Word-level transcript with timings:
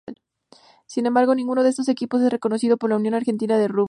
Sin 0.87 1.05
embargo, 1.05 1.35
ninguno 1.35 1.61
de 1.61 1.69
estos 1.69 1.87
equipos 1.87 2.23
es 2.23 2.31
reconocido 2.31 2.75
por 2.77 2.89
la 2.89 2.95
Unión 2.95 3.13
Argentina 3.13 3.59
de 3.59 3.67
Rugby. 3.67 3.79